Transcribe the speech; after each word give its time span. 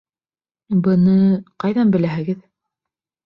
Быны... 0.87 1.17
ҡайҙан 1.65 1.93
беләһегеҙ? 1.97 2.41